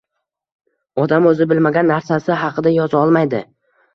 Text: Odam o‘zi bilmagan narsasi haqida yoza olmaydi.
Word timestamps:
Odam 1.03 1.27
o‘zi 1.33 1.45
bilmagan 1.51 1.87
narsasi 1.91 2.37
haqida 2.45 2.75
yoza 2.79 3.03
olmaydi. 3.05 3.43